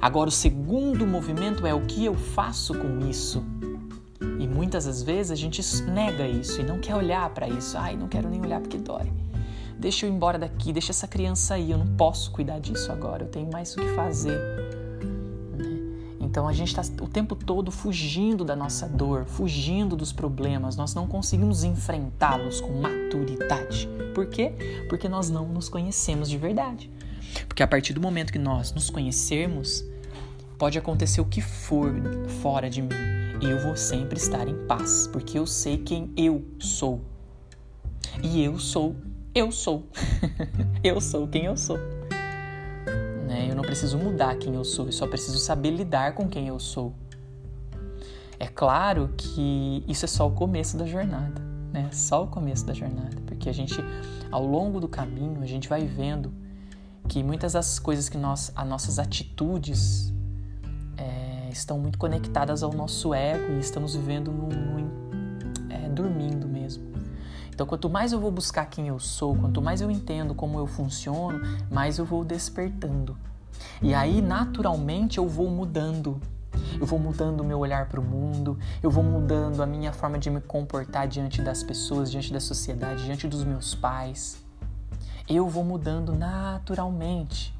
Agora, 0.00 0.28
o 0.28 0.32
segundo 0.32 1.06
movimento 1.06 1.66
é 1.66 1.72
o 1.72 1.86
que 1.86 2.04
eu 2.04 2.14
faço 2.14 2.74
com 2.74 3.08
isso. 3.08 3.42
E 4.38 4.46
muitas 4.46 4.84
das 4.84 5.02
vezes 5.02 5.32
a 5.32 5.34
gente 5.34 5.62
nega 5.84 6.28
isso 6.28 6.60
e 6.60 6.64
não 6.64 6.78
quer 6.78 6.94
olhar 6.94 7.30
para 7.30 7.48
isso. 7.48 7.78
Ai, 7.78 7.96
não 7.96 8.08
quero 8.08 8.28
nem 8.28 8.40
olhar 8.40 8.60
porque 8.60 8.76
dói 8.76 9.10
deixa 9.82 10.06
eu 10.06 10.10
ir 10.10 10.14
embora 10.14 10.38
daqui, 10.38 10.72
deixa 10.72 10.92
essa 10.92 11.08
criança 11.08 11.54
aí, 11.54 11.72
eu 11.72 11.76
não 11.76 11.88
posso 11.96 12.30
cuidar 12.30 12.60
disso 12.60 12.92
agora, 12.92 13.24
eu 13.24 13.28
tenho 13.28 13.50
mais 13.50 13.74
o 13.74 13.80
que 13.80 13.88
fazer. 13.94 14.38
Né? 15.58 15.80
Então 16.20 16.46
a 16.46 16.52
gente 16.52 16.68
está 16.68 16.82
o 17.02 17.08
tempo 17.08 17.34
todo 17.34 17.72
fugindo 17.72 18.44
da 18.44 18.54
nossa 18.54 18.86
dor, 18.86 19.24
fugindo 19.24 19.96
dos 19.96 20.12
problemas, 20.12 20.76
nós 20.76 20.94
não 20.94 21.08
conseguimos 21.08 21.64
enfrentá-los 21.64 22.60
com 22.60 22.80
maturidade. 22.80 23.88
Por 24.14 24.26
quê? 24.26 24.52
Porque 24.88 25.08
nós 25.08 25.28
não 25.28 25.48
nos 25.48 25.68
conhecemos 25.68 26.30
de 26.30 26.38
verdade. 26.38 26.88
Porque 27.46 27.62
a 27.62 27.66
partir 27.66 27.92
do 27.92 28.00
momento 28.00 28.32
que 28.32 28.38
nós 28.38 28.72
nos 28.72 28.90
conhecermos, 28.90 29.84
pode 30.58 30.78
acontecer 30.78 31.20
o 31.20 31.24
que 31.24 31.40
for 31.40 31.92
fora 32.40 32.70
de 32.70 32.82
mim, 32.82 32.94
eu 33.42 33.58
vou 33.60 33.76
sempre 33.76 34.18
estar 34.18 34.46
em 34.46 34.66
paz, 34.66 35.08
porque 35.12 35.38
eu 35.38 35.46
sei 35.46 35.78
quem 35.78 36.12
eu 36.16 36.44
sou. 36.58 37.00
E 38.22 38.42
eu 38.42 38.58
sou, 38.58 38.94
eu 39.34 39.50
sou. 39.50 39.88
eu 40.84 41.00
sou 41.00 41.26
quem 41.26 41.46
eu 41.46 41.56
sou. 41.56 41.78
Né? 43.26 43.48
Eu 43.50 43.56
não 43.56 43.62
preciso 43.62 43.98
mudar 43.98 44.36
quem 44.36 44.54
eu 44.54 44.64
sou, 44.64 44.86
eu 44.86 44.92
só 44.92 45.06
preciso 45.06 45.38
saber 45.38 45.70
lidar 45.70 46.14
com 46.14 46.28
quem 46.28 46.46
eu 46.46 46.58
sou. 46.58 46.94
É 48.38 48.46
claro 48.46 49.10
que 49.16 49.84
isso 49.88 50.04
é 50.04 50.08
só 50.08 50.26
o 50.28 50.32
começo 50.32 50.76
da 50.76 50.84
jornada, 50.84 51.40
né? 51.72 51.88
Só 51.92 52.24
o 52.24 52.26
começo 52.26 52.66
da 52.66 52.72
jornada, 52.72 53.16
porque 53.26 53.48
a 53.48 53.52
gente, 53.52 53.76
ao 54.30 54.44
longo 54.44 54.80
do 54.80 54.88
caminho, 54.88 55.40
a 55.42 55.46
gente 55.46 55.68
vai 55.68 55.84
vendo 55.84 56.32
que 57.12 57.22
muitas 57.22 57.52
das 57.52 57.78
coisas 57.78 58.08
que 58.08 58.16
nós, 58.16 58.50
as 58.56 58.66
nossas 58.66 58.98
atitudes 58.98 60.10
é, 60.96 61.50
estão 61.50 61.78
muito 61.78 61.98
conectadas 61.98 62.62
ao 62.62 62.72
nosso 62.72 63.12
ego 63.12 63.52
e 63.52 63.58
estamos 63.58 63.94
vivendo 63.94 64.32
no, 64.32 64.48
no 64.48 64.90
é, 65.68 65.90
dormindo 65.90 66.48
mesmo. 66.48 66.90
Então, 67.50 67.66
quanto 67.66 67.90
mais 67.90 68.12
eu 68.12 68.18
vou 68.18 68.30
buscar 68.30 68.64
quem 68.64 68.88
eu 68.88 68.98
sou, 68.98 69.36
quanto 69.36 69.60
mais 69.60 69.82
eu 69.82 69.90
entendo 69.90 70.34
como 70.34 70.58
eu 70.58 70.66
funciono, 70.66 71.38
mais 71.70 71.98
eu 71.98 72.06
vou 72.06 72.24
despertando. 72.24 73.14
E 73.82 73.92
aí, 73.92 74.22
naturalmente, 74.22 75.18
eu 75.18 75.28
vou 75.28 75.50
mudando. 75.50 76.18
Eu 76.80 76.86
vou 76.86 76.98
mudando 76.98 77.42
o 77.42 77.44
meu 77.44 77.58
olhar 77.58 77.90
para 77.90 78.00
o 78.00 78.02
mundo, 78.02 78.58
eu 78.82 78.90
vou 78.90 79.04
mudando 79.04 79.62
a 79.62 79.66
minha 79.66 79.92
forma 79.92 80.18
de 80.18 80.30
me 80.30 80.40
comportar 80.40 81.06
diante 81.06 81.42
das 81.42 81.62
pessoas, 81.62 82.10
diante 82.10 82.32
da 82.32 82.40
sociedade, 82.40 83.04
diante 83.04 83.28
dos 83.28 83.44
meus 83.44 83.74
pais 83.74 84.41
eu 85.28 85.48
vou 85.48 85.64
mudando 85.64 86.14
naturalmente. 86.14 87.54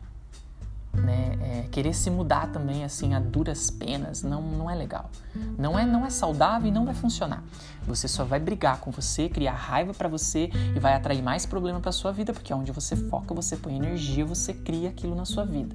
Né? 0.93 1.39
É, 1.41 1.69
querer 1.71 1.95
se 1.95 2.11
mudar 2.11 2.53
também 2.53 2.85
assim 2.85 3.15
a 3.15 3.19
duras 3.19 3.71
penas 3.71 4.23
não, 4.23 4.43
não 4.43 4.71
é 4.71 4.75
legal. 4.75 5.11
Não 5.59 5.79
é, 5.79 5.87
não 5.87 6.05
é 6.05 6.11
saudável 6.11 6.69
e 6.69 6.71
não 6.71 6.85
vai 6.85 6.95
funcionar. 6.95 7.43
Você 7.87 8.07
só 8.07 8.25
vai 8.25 8.39
brigar 8.39 8.79
com 8.79 8.91
você, 8.91 9.29
criar 9.29 9.55
raiva 9.55 9.95
para 9.95 10.09
você 10.09 10.51
e 10.77 10.79
vai 10.79 10.95
atrair 10.95 11.23
mais 11.23 11.47
problema 11.47 11.81
para 11.81 11.93
sua 11.93 12.13
vida, 12.13 12.33
porque 12.33 12.53
é 12.53 12.57
onde 12.57 12.71
você 12.73 12.95
foca, 12.95 13.35
você 13.35 13.57
põe 13.57 13.75
energia, 13.77 14.25
você 14.25 14.53
cria 14.53 14.91
aquilo 14.91 15.15
na 15.15 15.25
sua 15.25 15.45
vida. 15.45 15.75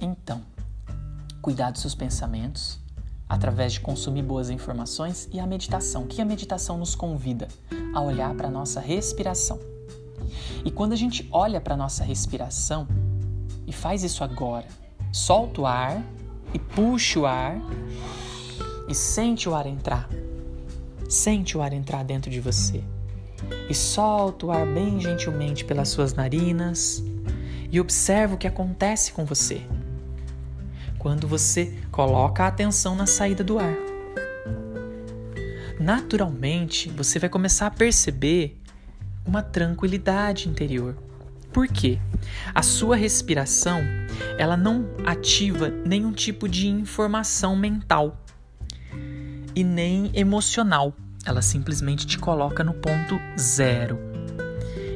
Então, 0.00 0.40
cuidar 1.42 1.70
dos 1.70 1.82
seus 1.82 1.94
pensamentos 1.94 2.80
através 3.28 3.74
de 3.74 3.80
consumir 3.80 4.22
boas 4.22 4.48
informações 4.48 5.28
e 5.30 5.38
a 5.38 5.46
meditação. 5.46 6.06
Que 6.06 6.22
a 6.22 6.24
meditação 6.24 6.78
nos 6.78 6.94
convida? 6.94 7.46
A 7.94 8.00
olhar 8.00 8.34
para 8.34 8.50
nossa 8.50 8.80
respiração. 8.80 9.58
E 10.64 10.70
quando 10.70 10.92
a 10.92 10.96
gente 10.96 11.28
olha 11.30 11.60
para 11.60 11.76
nossa 11.76 12.04
respiração 12.04 12.86
e 13.66 13.72
faz 13.72 14.02
isso 14.02 14.24
agora, 14.24 14.66
solta 15.12 15.60
o 15.60 15.66
ar 15.66 16.02
e 16.52 16.58
puxa 16.58 17.20
o 17.20 17.26
ar 17.26 17.60
e 18.88 18.94
sente 18.94 19.48
o 19.48 19.54
ar 19.54 19.66
entrar. 19.66 20.08
Sente 21.08 21.56
o 21.56 21.62
ar 21.62 21.72
entrar 21.72 22.04
dentro 22.04 22.30
de 22.30 22.40
você. 22.40 22.82
E 23.68 23.74
solta 23.74 24.46
o 24.46 24.50
ar 24.50 24.66
bem 24.66 25.00
gentilmente 25.00 25.64
pelas 25.64 25.88
suas 25.88 26.14
narinas 26.14 27.02
e 27.70 27.80
observa 27.80 28.34
o 28.34 28.38
que 28.38 28.46
acontece 28.46 29.12
com 29.12 29.24
você 29.24 29.62
quando 30.98 31.28
você 31.28 31.72
coloca 31.90 32.44
a 32.44 32.48
atenção 32.48 32.94
na 32.94 33.06
saída 33.06 33.44
do 33.44 33.58
ar. 33.58 33.76
Naturalmente, 35.78 36.90
você 36.90 37.18
vai 37.18 37.28
começar 37.28 37.68
a 37.68 37.70
perceber 37.70 38.58
uma 39.28 39.42
tranquilidade 39.42 40.48
interior. 40.48 40.96
Por 41.52 41.68
quê? 41.68 41.98
A 42.54 42.62
sua 42.62 42.96
respiração, 42.96 43.80
ela 44.38 44.56
não 44.56 44.88
ativa 45.04 45.68
nenhum 45.68 46.12
tipo 46.12 46.48
de 46.48 46.66
informação 46.66 47.54
mental 47.54 48.24
e 49.54 49.62
nem 49.62 50.10
emocional. 50.14 50.94
Ela 51.26 51.42
simplesmente 51.42 52.06
te 52.06 52.18
coloca 52.18 52.64
no 52.64 52.72
ponto 52.72 53.20
zero. 53.38 53.98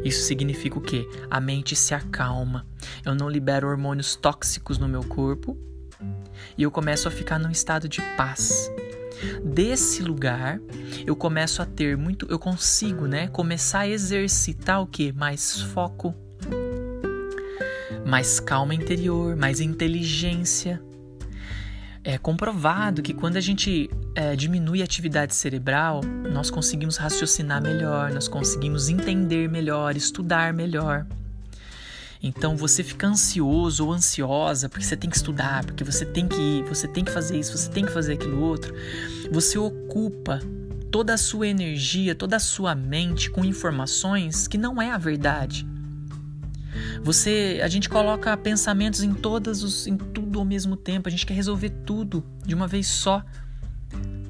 Isso 0.02 0.22
significa 0.22 0.78
o 0.78 0.82
quê? 0.82 1.06
A 1.30 1.38
mente 1.38 1.76
se 1.76 1.94
acalma. 1.94 2.66
Eu 3.04 3.14
não 3.14 3.28
libero 3.28 3.68
hormônios 3.68 4.16
tóxicos 4.16 4.78
no 4.78 4.88
meu 4.88 5.04
corpo 5.04 5.56
e 6.56 6.62
eu 6.62 6.70
começo 6.70 7.06
a 7.06 7.10
ficar 7.10 7.38
num 7.38 7.50
estado 7.50 7.88
de 7.88 8.00
paz. 8.16 8.70
Desse 9.44 10.02
lugar, 10.02 10.60
eu 11.06 11.14
começo 11.14 11.62
a 11.62 11.66
ter 11.66 11.96
muito, 11.96 12.26
eu 12.28 12.38
consigo, 12.38 13.06
né, 13.06 13.28
começar 13.28 13.80
a 13.80 13.88
exercitar 13.88 14.82
o 14.82 14.86
que? 14.86 15.12
Mais 15.12 15.60
foco, 15.60 16.14
mais 18.06 18.40
calma 18.40 18.74
interior, 18.74 19.36
mais 19.36 19.60
inteligência. 19.60 20.82
É 22.04 22.18
comprovado 22.18 23.00
que 23.00 23.14
quando 23.14 23.36
a 23.36 23.40
gente 23.40 23.88
é, 24.14 24.34
diminui 24.34 24.80
a 24.80 24.84
atividade 24.84 25.34
cerebral, 25.34 26.00
nós 26.32 26.50
conseguimos 26.50 26.96
raciocinar 26.96 27.62
melhor, 27.62 28.10
nós 28.10 28.26
conseguimos 28.26 28.88
entender 28.88 29.48
melhor, 29.48 29.96
estudar 29.96 30.52
melhor. 30.52 31.06
Então 32.22 32.56
você 32.56 32.84
fica 32.84 33.06
ansioso 33.06 33.86
ou 33.86 33.92
ansiosa 33.92 34.68
porque 34.68 34.84
você 34.84 34.96
tem 34.96 35.10
que 35.10 35.16
estudar, 35.16 35.64
porque 35.64 35.82
você 35.82 36.06
tem 36.06 36.28
que 36.28 36.40
ir, 36.40 36.62
você 36.64 36.86
tem 36.86 37.04
que 37.04 37.10
fazer 37.10 37.38
isso, 37.38 37.56
você 37.56 37.68
tem 37.68 37.84
que 37.84 37.92
fazer 37.92 38.12
aquilo 38.14 38.40
outro. 38.40 38.74
Você 39.32 39.58
ocupa 39.58 40.40
toda 40.90 41.14
a 41.14 41.16
sua 41.16 41.48
energia, 41.48 42.14
toda 42.14 42.36
a 42.36 42.40
sua 42.40 42.74
mente 42.74 43.30
com 43.30 43.44
informações 43.44 44.46
que 44.46 44.56
não 44.56 44.80
é 44.80 44.90
a 44.90 44.98
verdade. 44.98 45.66
Você, 47.02 47.60
a 47.62 47.68
gente 47.68 47.88
coloca 47.88 48.36
pensamentos 48.36 49.02
em 49.02 49.12
todas 49.12 49.62
os, 49.62 49.86
em 49.86 49.96
tudo 49.96 50.38
ao 50.38 50.44
mesmo 50.44 50.76
tempo. 50.76 51.08
A 51.08 51.10
gente 51.10 51.26
quer 51.26 51.34
resolver 51.34 51.70
tudo 51.84 52.24
de 52.44 52.54
uma 52.54 52.68
vez 52.68 52.86
só. 52.86 53.24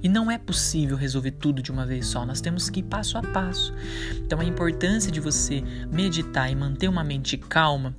E 0.02 0.08
não 0.08 0.30
é 0.30 0.36
possível 0.36 0.96
resolver 0.96 1.30
tudo 1.32 1.62
de 1.62 1.70
uma 1.70 1.86
vez 1.86 2.06
só, 2.06 2.26
nós 2.26 2.40
temos 2.40 2.68
que 2.68 2.80
ir 2.80 2.84
passo 2.84 3.16
a 3.16 3.22
passo. 3.22 3.72
Então 4.16 4.40
a 4.40 4.44
importância 4.44 5.12
de 5.12 5.20
você 5.20 5.62
meditar 5.92 6.50
e 6.50 6.56
manter 6.56 6.88
uma 6.88 7.04
mente 7.04 7.36
calma 7.36 7.94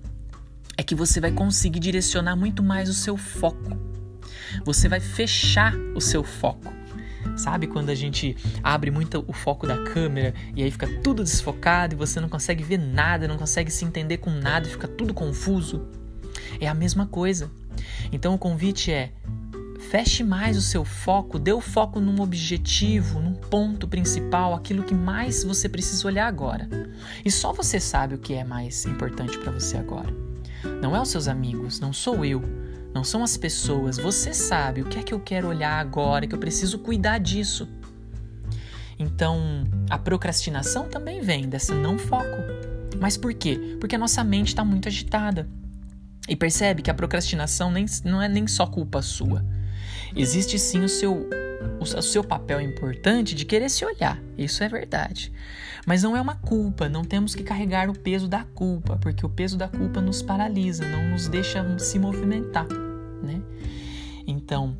é 0.77 0.83
que 0.83 0.95
você 0.95 1.21
vai 1.21 1.31
conseguir 1.31 1.79
direcionar 1.79 2.35
muito 2.35 2.61
mais 2.61 2.89
o 2.89 2.93
seu 2.93 3.15
foco. 3.15 3.77
Você 4.65 4.89
vai 4.89 4.99
fechar 4.99 5.73
o 5.95 6.01
seu 6.01 6.23
foco. 6.23 6.73
Sabe 7.37 7.67
quando 7.67 7.89
a 7.89 7.95
gente 7.95 8.35
abre 8.61 8.91
muito 8.91 9.23
o 9.27 9.33
foco 9.33 9.65
da 9.65 9.81
câmera 9.83 10.33
e 10.55 10.61
aí 10.61 10.69
fica 10.69 10.87
tudo 11.01 11.23
desfocado 11.23 11.95
e 11.95 11.97
você 11.97 12.19
não 12.19 12.27
consegue 12.27 12.63
ver 12.63 12.77
nada, 12.77 13.27
não 13.27 13.37
consegue 13.37 13.71
se 13.71 13.85
entender 13.85 14.17
com 14.17 14.29
nada, 14.29 14.67
fica 14.67 14.87
tudo 14.87 15.13
confuso? 15.13 15.87
É 16.59 16.67
a 16.67 16.73
mesma 16.73 17.07
coisa. 17.07 17.49
Então 18.11 18.35
o 18.35 18.37
convite 18.37 18.91
é 18.91 19.11
Feche 19.89 20.23
mais 20.23 20.57
o 20.57 20.61
seu 20.61 20.83
foco, 20.83 21.37
dê 21.37 21.53
o 21.53 21.61
foco 21.61 21.99
num 21.99 22.21
objetivo, 22.21 23.19
num 23.19 23.33
ponto 23.33 23.87
principal, 23.87 24.55
aquilo 24.55 24.83
que 24.83 24.95
mais 24.95 25.43
você 25.43 25.69
precisa 25.69 26.07
olhar 26.07 26.27
agora. 26.27 26.67
E 27.23 27.29
só 27.29 27.53
você 27.53 27.79
sabe 27.79 28.15
o 28.15 28.17
que 28.17 28.33
é 28.33 28.43
mais 28.43 28.85
importante 28.85 29.37
para 29.37 29.51
você 29.51 29.77
agora. 29.77 30.11
Não 30.81 30.95
é 30.95 31.01
os 31.01 31.09
seus 31.09 31.27
amigos, 31.27 31.79
não 31.79 31.93
sou 31.93 32.25
eu, 32.25 32.41
não 32.93 33.03
são 33.03 33.23
as 33.23 33.37
pessoas. 33.37 33.97
Você 33.97 34.33
sabe 34.33 34.81
o 34.81 34.85
que 34.85 34.99
é 34.99 35.03
que 35.03 35.13
eu 35.13 35.19
quero 35.19 35.47
olhar 35.47 35.79
agora, 35.79 36.25
que 36.25 36.33
eu 36.33 36.39
preciso 36.39 36.79
cuidar 36.79 37.19
disso. 37.19 37.67
Então, 38.97 39.63
a 39.89 39.97
procrastinação 39.97 40.87
também 40.87 41.21
vem 41.21 41.47
desse 41.47 41.73
não 41.73 41.99
foco. 41.99 42.37
Mas 42.99 43.17
por 43.17 43.33
quê? 43.33 43.77
Porque 43.79 43.95
a 43.95 43.99
nossa 43.99 44.23
mente 44.23 44.47
está 44.47 44.63
muito 44.63 44.87
agitada. 44.87 45.47
E 46.27 46.35
percebe 46.35 46.81
que 46.81 46.89
a 46.89 46.93
procrastinação 46.93 47.69
nem, 47.69 47.85
não 48.05 48.21
é 48.21 48.29
nem 48.29 48.47
só 48.47 48.65
culpa 48.65 49.01
sua. 49.01 49.45
Existe 50.15 50.59
sim 50.59 50.83
o 50.83 50.89
seu, 50.89 51.29
o, 51.79 51.85
seu 51.85 52.23
papel 52.23 52.61
importante 52.61 53.33
de 53.33 53.45
querer 53.45 53.69
se 53.69 53.83
olhar, 53.85 54.21
isso 54.37 54.63
é 54.63 54.69
verdade. 54.69 55.31
Mas 55.85 56.03
não 56.03 56.15
é 56.15 56.21
uma 56.21 56.35
culpa, 56.35 56.87
não 56.87 57.03
temos 57.03 57.35
que 57.35 57.43
carregar 57.43 57.89
o 57.89 57.97
peso 57.97 58.27
da 58.27 58.43
culpa, 58.43 58.97
porque 58.97 59.25
o 59.25 59.29
peso 59.29 59.57
da 59.57 59.67
culpa 59.67 59.99
nos 59.99 60.21
paralisa, 60.21 60.87
não 60.87 61.09
nos 61.09 61.27
deixa 61.27 61.77
se 61.79 61.99
movimentar, 61.99 62.67
né? 63.21 63.41
Então, 64.25 64.77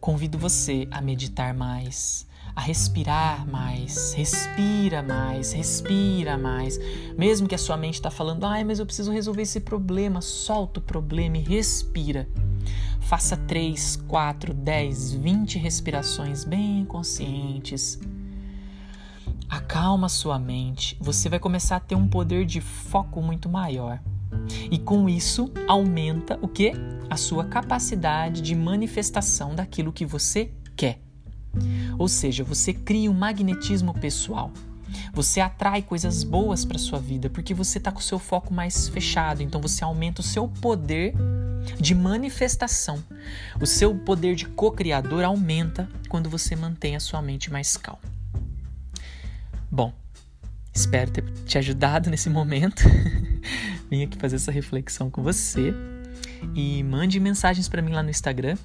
convido 0.00 0.38
você 0.38 0.86
a 0.90 1.00
meditar 1.00 1.54
mais, 1.54 2.26
a 2.56 2.60
respirar 2.60 3.46
mais, 3.48 4.14
respira 4.14 5.02
mais, 5.02 5.52
respira 5.52 6.38
mais. 6.38 6.78
Mesmo 7.18 7.48
que 7.48 7.54
a 7.54 7.58
sua 7.58 7.76
mente 7.76 7.94
está 7.94 8.10
falando, 8.10 8.44
ai, 8.44 8.62
mas 8.62 8.78
eu 8.78 8.86
preciso 8.86 9.10
resolver 9.10 9.42
esse 9.42 9.60
problema, 9.60 10.20
solta 10.20 10.78
o 10.78 10.82
problema 10.82 11.36
e 11.38 11.40
respira. 11.40 12.28
Faça 13.00 13.36
3, 13.36 13.96
4, 14.06 14.54
10, 14.54 15.14
20 15.14 15.58
respirações 15.58 16.44
bem 16.44 16.84
conscientes. 16.84 17.98
Acalma 19.48 20.08
sua 20.08 20.38
mente. 20.38 20.96
Você 21.00 21.28
vai 21.28 21.38
começar 21.38 21.76
a 21.76 21.80
ter 21.80 21.94
um 21.94 22.08
poder 22.08 22.46
de 22.46 22.60
foco 22.60 23.20
muito 23.20 23.48
maior. 23.48 24.00
E 24.70 24.78
com 24.78 25.08
isso 25.08 25.50
aumenta 25.68 26.38
o 26.40 26.48
que? 26.48 26.72
A 27.10 27.16
sua 27.16 27.44
capacidade 27.44 28.40
de 28.40 28.54
manifestação 28.54 29.54
daquilo 29.54 29.92
que 29.92 30.06
você 30.06 30.50
quer. 30.74 31.00
Ou 31.98 32.08
seja, 32.08 32.44
você 32.44 32.72
cria 32.72 33.10
um 33.10 33.14
magnetismo 33.14 33.94
pessoal. 33.94 34.50
Você 35.12 35.40
atrai 35.40 35.82
coisas 35.82 36.24
boas 36.24 36.64
para 36.64 36.78
sua 36.78 36.98
vida 36.98 37.30
porque 37.30 37.54
você 37.54 37.78
está 37.78 37.90
com 37.90 38.00
o 38.00 38.02
seu 38.02 38.18
foco 38.18 38.52
mais 38.52 38.88
fechado. 38.88 39.42
Então 39.42 39.60
você 39.60 39.82
aumenta 39.84 40.20
o 40.20 40.24
seu 40.24 40.48
poder 40.48 41.14
de 41.78 41.94
manifestação. 41.94 43.02
O 43.60 43.66
seu 43.66 43.94
poder 43.94 44.34
de 44.34 44.46
co-criador 44.46 45.24
aumenta 45.24 45.88
quando 46.08 46.28
você 46.28 46.54
mantém 46.54 46.96
a 46.96 47.00
sua 47.00 47.22
mente 47.22 47.50
mais 47.50 47.76
calma. 47.76 48.02
Bom, 49.70 49.92
espero 50.72 51.10
ter 51.10 51.24
te 51.44 51.58
ajudado 51.58 52.10
nesse 52.10 52.28
momento. 52.28 52.82
Vim 53.90 54.04
aqui 54.04 54.18
fazer 54.18 54.36
essa 54.36 54.52
reflexão 54.52 55.10
com 55.10 55.22
você. 55.22 55.74
E 56.54 56.82
mande 56.82 57.18
mensagens 57.18 57.68
para 57.68 57.80
mim 57.80 57.92
lá 57.92 58.02
no 58.02 58.10
Instagram 58.10 58.56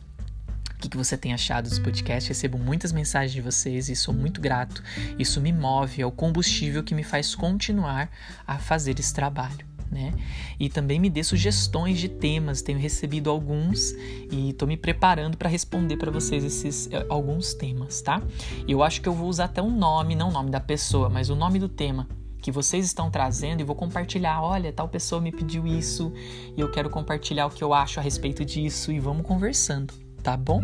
o 0.79 0.81
que, 0.81 0.87
que 0.87 0.95
você 0.95 1.17
tem 1.17 1.33
achado 1.33 1.67
desse 1.67 1.81
podcast. 1.81 2.29
Recebo 2.29 2.57
muitas 2.57 2.93
mensagens 2.93 3.33
de 3.33 3.41
vocês 3.41 3.89
e 3.89 3.95
sou 3.97 4.13
muito 4.13 4.39
grato. 4.39 4.81
Isso 5.19 5.41
me 5.41 5.51
move, 5.51 6.01
é 6.01 6.05
o 6.05 6.11
combustível 6.11 6.81
que 6.81 6.95
me 6.95 7.03
faz 7.03 7.35
continuar 7.35 8.09
a 8.47 8.57
fazer 8.57 8.97
esse 8.97 9.13
trabalho. 9.13 9.67
Né? 9.91 10.13
E 10.57 10.69
também 10.69 10.97
me 10.97 11.09
dê 11.09 11.21
sugestões 11.21 11.99
de 11.99 12.07
temas, 12.07 12.61
tenho 12.61 12.79
recebido 12.79 13.29
alguns 13.29 13.91
e 14.31 14.51
estou 14.51 14.67
me 14.67 14.77
preparando 14.77 15.35
para 15.35 15.49
responder 15.49 15.97
para 15.97 16.11
vocês 16.11 16.45
esses 16.45 16.87
eh, 16.91 17.05
alguns 17.09 17.55
temas, 17.55 17.99
tá? 17.99 18.21
Eu 18.67 18.83
acho 18.83 19.01
que 19.01 19.09
eu 19.09 19.13
vou 19.13 19.27
usar 19.27 19.45
até 19.45 19.63
um 19.63 19.75
nome, 19.75 20.15
não 20.15 20.29
o 20.29 20.31
nome 20.31 20.51
da 20.51 20.59
pessoa, 20.59 21.09
mas 21.09 21.31
o 21.31 21.35
nome 21.35 21.57
do 21.57 21.67
tema 21.67 22.07
que 22.39 22.51
vocês 22.51 22.85
estão 22.85 23.09
trazendo 23.09 23.61
e 23.61 23.63
vou 23.63 23.75
compartilhar. 23.75 24.41
Olha, 24.43 24.71
tal 24.71 24.87
pessoa 24.87 25.19
me 25.19 25.31
pediu 25.31 25.65
isso 25.65 26.13
e 26.55 26.61
eu 26.61 26.69
quero 26.71 26.89
compartilhar 26.91 27.47
o 27.47 27.49
que 27.49 27.63
eu 27.63 27.73
acho 27.73 27.99
a 27.99 28.03
respeito 28.03 28.45
disso 28.45 28.91
e 28.91 28.99
vamos 28.99 29.25
conversando 29.25 30.08
tá 30.21 30.35
bom? 30.37 30.63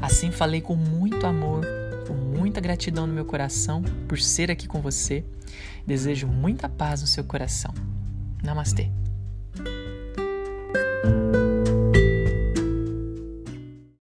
Assim 0.00 0.30
falei 0.30 0.60
com 0.60 0.76
muito 0.76 1.26
amor, 1.26 1.64
com 2.06 2.14
muita 2.14 2.60
gratidão 2.60 3.06
no 3.06 3.12
meu 3.12 3.24
coração 3.24 3.82
por 4.06 4.18
ser 4.18 4.50
aqui 4.50 4.66
com 4.66 4.80
você. 4.80 5.24
Desejo 5.86 6.26
muita 6.26 6.68
paz 6.68 7.00
no 7.00 7.06
seu 7.06 7.24
coração. 7.24 7.72
Namastê. 8.42 8.90